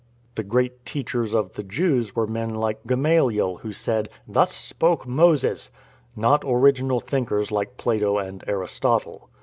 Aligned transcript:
The 0.33 0.41
great 0.43 0.83
teachers 0.83 1.35
of 1.35 1.53
the 1.53 1.61
Jews 1.63 2.15
were 2.15 2.25
men 2.25 2.55
like 2.55 2.87
Gamaliel, 2.87 3.57
who 3.57 3.71
said," 3.71 4.09
Thus 4.27 4.51
spoke 4.51 5.05
Moses"; 5.05 5.69
not 6.15 6.43
original 6.43 6.99
thinkers 6.99 7.51
like 7.51 7.77
Plato 7.77 8.17
and 8.17 8.43
Aristotle. 8.47 9.29